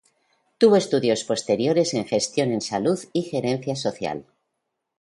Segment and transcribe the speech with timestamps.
[0.57, 4.25] Tuvo estudios posteriores en Gestión en Salud y Gerencia Social.